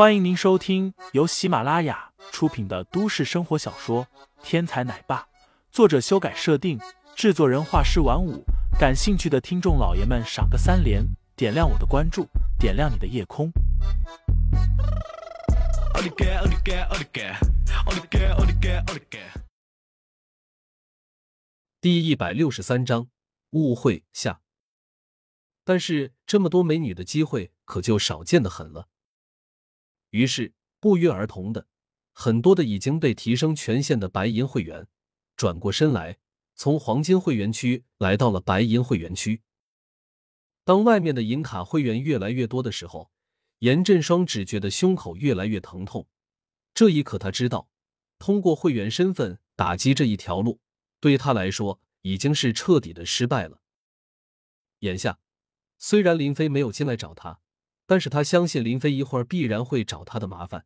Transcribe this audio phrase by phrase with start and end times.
[0.00, 4.06] 欢迎您收听由喜马拉雅出品的都市生活小说
[4.42, 5.20] 《天才奶爸》，
[5.70, 6.80] 作者修改设定，
[7.14, 8.42] 制作人画师晚舞。
[8.78, 11.04] 感兴趣的听众老爷们，赏个三连，
[11.36, 12.26] 点亮我的关注，
[12.58, 13.52] 点亮你的夜空。
[21.78, 23.08] 第一百六十三章
[23.50, 24.40] 误会下。
[25.62, 28.88] 但是这么多美女的机会可就少见的很了。
[30.10, 31.66] 于是不约而同的，
[32.12, 34.86] 很多的已经被提升权限的白银会员
[35.36, 36.18] 转过身来，
[36.54, 39.42] 从黄金会员区来到了白银会员区。
[40.64, 43.10] 当外面的银卡会员越来越多的时候，
[43.60, 46.06] 严振双只觉得胸口越来越疼痛。
[46.74, 47.68] 这一刻，他知道，
[48.18, 50.60] 通过会员身份打击这一条路，
[51.00, 53.60] 对他来说已经是彻底的失败了。
[54.80, 55.18] 眼下，
[55.78, 57.40] 虽然林飞没有进来找他。
[57.90, 60.64] 但是他相信林飞一会儿必然会找他的麻烦。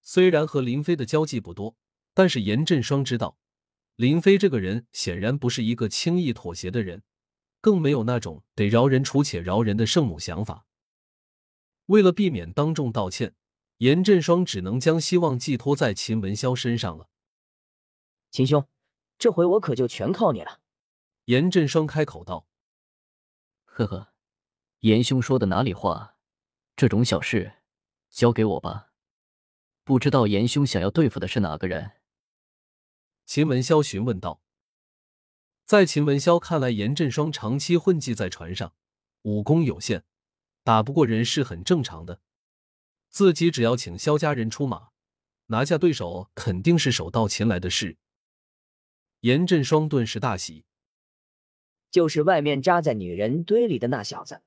[0.00, 1.76] 虽然和林飞的交际不多，
[2.12, 3.38] 但是严振双知道，
[3.94, 7.04] 林飞这个人显然不是一个轻易妥协的人，
[7.60, 10.66] 更没有那种得饶人处且饶人的圣母想法。
[11.86, 13.36] 为了避免当众道歉，
[13.76, 17.08] 严振双只能将希望寄托在秦文潇身上了。
[18.32, 18.66] 秦兄，
[19.16, 20.58] 这回我可就全靠你了。
[21.26, 22.48] 严振双开口道
[23.62, 24.08] ：“呵呵。”
[24.82, 26.16] 严兄说的哪里话？
[26.74, 27.58] 这种小事
[28.10, 28.90] 交给我吧。
[29.84, 31.92] 不知道严兄想要对付的是哪个人？
[33.24, 34.42] 秦文潇询问道。
[35.64, 38.74] 在秦文潇看来，严振双长期混迹在船上，
[39.22, 40.02] 武功有限，
[40.64, 42.20] 打不过人是很正常的。
[43.08, 44.88] 自己只要请萧家人出马，
[45.46, 47.98] 拿下对手，肯定是手到擒来的事。
[49.20, 50.64] 严振双顿时大喜，
[51.88, 54.42] 就是外面扎在女人堆里的那小子。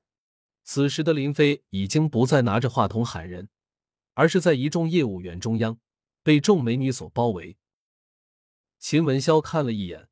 [0.68, 3.48] 此时的林飞已经不再拿着话筒喊人，
[4.14, 5.78] 而是在一众业务员中央，
[6.24, 7.56] 被众美女所包围。
[8.80, 10.08] 秦文潇看了一眼，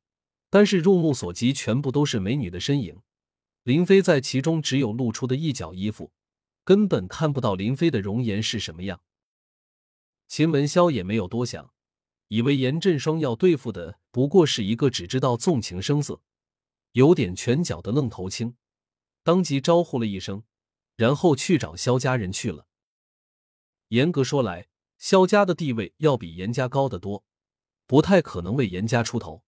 [0.49, 3.01] 但是入目所及全部都是美女的身影，
[3.63, 6.13] 林飞在其中只有露出的一角衣服，
[6.63, 9.01] 根本看不到林飞的容颜是什么样。
[10.29, 11.73] 秦文潇也没有多想，
[12.29, 16.21] 以为严振双要对付的不过是一个只知道纵情声色、
[16.93, 18.55] 有点拳脚的愣头青。
[19.21, 20.43] 当即招呼了一声，
[20.95, 22.67] 然后去找萧家人去了。
[23.89, 24.67] 严格说来，
[24.97, 27.23] 萧家的地位要比严家高得多，
[27.85, 29.43] 不太可能为严家出头。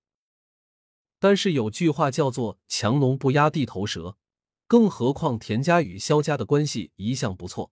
[1.20, 4.18] 但是有句话叫做“强龙不压地头蛇”，
[4.68, 7.72] 更何况田家与萧家的关系一向不错。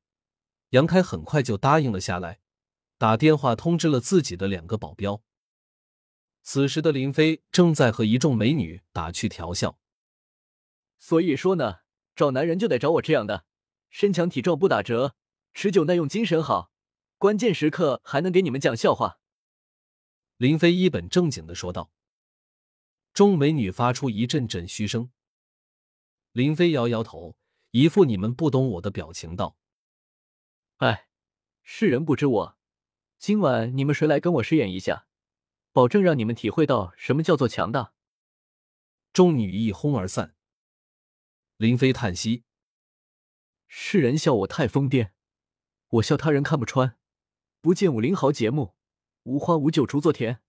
[0.70, 2.40] 杨开很快就答应了下来，
[2.98, 5.22] 打电话通知了自己的两个保镖。
[6.42, 9.80] 此时的林飞正在和一众美女打趣调笑。
[10.98, 11.80] 所以说呢。
[12.16, 13.44] 找男人就得找我这样的，
[13.98, 15.16] 身强体壮不打折，
[15.54, 16.70] 持久耐用，精神好，
[17.18, 19.22] 关键时刻还能给你们讲笑话。
[20.36, 21.94] 林飞一本正经的说道。
[23.14, 25.12] 众美女发出一阵阵嘘声。
[26.34, 27.38] 林飞摇摇头，
[27.72, 29.56] 一副你们不懂我的表情道
[30.84, 31.08] ：“哎，
[31.64, 32.58] 世人不知我，
[33.18, 35.08] 今晚你们谁来跟我试验一下，
[35.72, 37.94] 保证让你们体会到什么叫做强大。”
[39.14, 40.36] 众女一哄而散。
[41.56, 42.44] 林飞叹息
[43.78, 45.12] ：“世人笑我太疯癫，
[45.90, 46.98] 我笑他人看不穿。
[47.60, 48.74] 不见武林豪杰目，
[49.24, 50.42] 无花无酒锄作田。”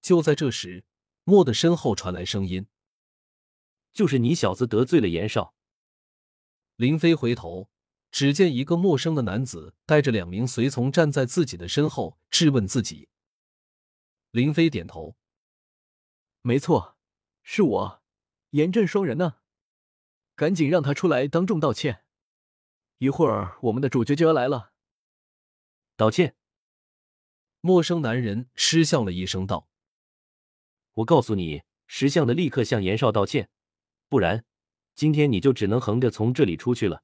[0.00, 0.84] 就在这时，
[1.24, 2.68] 莫的身后传来声音
[3.92, 5.56] ：“就是你小子得罪了严少。”
[6.76, 7.68] 林飞回头，
[8.12, 13.08] 只见一个陌生的男子带着两名随从站在自己的身后，质问自己。
[14.30, 15.16] 林飞点头
[16.42, 16.96] ：“没错，
[17.42, 18.02] 是我，
[18.50, 19.38] 严震双人呢。”
[20.36, 22.03] 赶紧让他出来当众道歉，
[22.98, 24.72] 一会儿我们的主角就要来了。
[25.96, 26.36] 道歉。
[27.60, 29.68] 陌生男人嗤笑了一声道
[30.94, 33.48] ：“我告诉你，识相的立刻向严少道歉，
[34.08, 34.44] 不然
[34.94, 37.02] 今天你就只能横着从这里出去了。”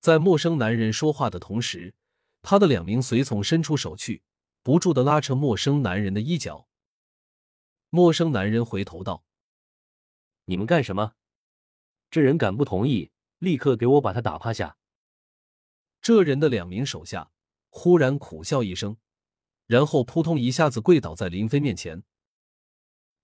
[0.00, 1.94] 在陌生男人说话的同时，
[2.42, 4.22] 他的两名随从伸出手去，
[4.62, 6.68] 不住的拉扯陌生男人的衣角。
[7.90, 9.24] 陌生男人回头道
[10.46, 11.14] ：“你们干什么？”
[12.10, 14.76] 这人敢不同意，立刻给我把他打趴下！
[16.00, 17.30] 这人的两名手下
[17.68, 18.96] 忽然苦笑一声，
[19.66, 22.02] 然后扑通一下子跪倒在林飞面前。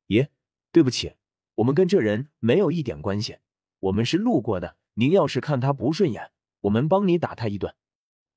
[0.06, 0.30] 爷，
[0.70, 1.16] 对不起，
[1.56, 3.38] 我们跟这人没有一点关系，
[3.80, 4.76] 我们是路过的。
[4.94, 7.74] 您要是看他不顺眼，我们帮你打他一顿。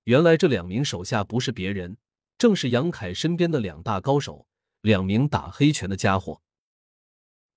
[0.06, 1.98] 原来这两名手下不是别人，
[2.38, 4.48] 正是杨凯身边的两大高手，
[4.82, 6.42] 两名打黑拳的家伙。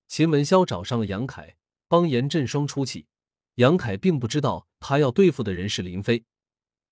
[0.07, 1.57] 秦文潇找上了杨凯。
[1.87, 3.09] 帮严振双出气，
[3.55, 6.23] 杨凯并不知道他要对付的人是林飞，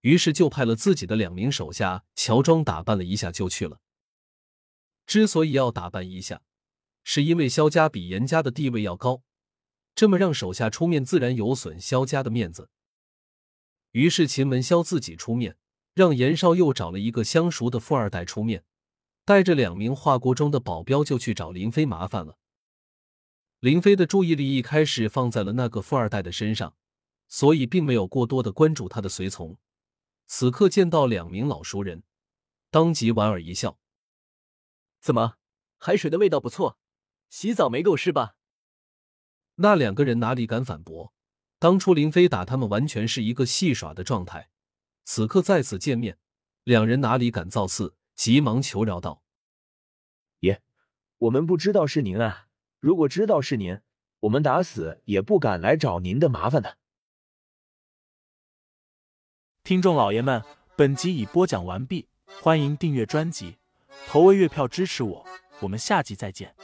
[0.01, 3.79] 于是就派了自己的两名手下乔装打扮了一下就去了。
[5.05, 6.41] 之所以要打扮一下，
[7.03, 9.23] 是因为萧家比严家的地位要高，
[9.95, 12.69] 这么让手下出面，自然有损萧家的面子。
[13.91, 15.57] 于是秦文潇自己出面，
[15.95, 18.63] 让严少又找了一个相熟的富二代出面，
[19.25, 22.37] 带着两名化国中的保镖就去找林飞麻烦了。
[23.59, 26.75] 林飞的注意力一开始放在了那个富二代的身上，
[27.27, 29.57] 所以并没有过多的关注他的随从。
[30.27, 32.03] 此刻见到两名老熟人，
[32.71, 33.77] 当即莞尔一笑
[35.01, 35.35] ：“怎么，
[35.77, 36.77] 海水的味道不错，
[37.29, 38.35] 洗澡没够是吧？”
[39.55, 41.13] 那两个人哪里敢反驳？
[41.57, 44.49] 当初林飞打他们完全是一个戏耍的状态，
[45.03, 46.17] 此刻再次见面，
[46.63, 49.21] 两人哪里敢造次，急忙求饶道
[50.39, 50.61] ：“爷，
[51.17, 52.45] 我们不知道是您啊！
[52.79, 53.79] 如果知道是您，
[54.21, 56.77] 我们打死也不敢来找您的麻烦的。”
[59.63, 60.43] 听众老爷们，
[60.75, 62.07] 本集已播讲完毕，
[62.41, 63.57] 欢迎订阅专辑，
[64.07, 65.25] 投喂月票支持我，
[65.59, 66.55] 我们下集再见。